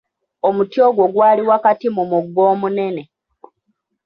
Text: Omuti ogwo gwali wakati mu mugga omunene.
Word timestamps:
Omuti 0.47 0.77
ogwo 0.87 1.03
gwali 1.13 1.41
wakati 1.49 1.87
mu 1.95 2.03
mugga 2.11 2.41
omunene. 2.53 3.03